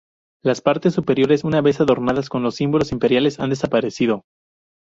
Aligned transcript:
Las 0.43 0.61
partes 0.61 0.95
superiores 0.95 1.43
una 1.43 1.61
vez 1.61 1.79
adornadas 1.79 2.27
con 2.27 2.41
los 2.41 2.55
símbolos 2.55 2.91
imperiales 2.91 3.39
han 3.39 3.51
desaparecido. 3.51 4.25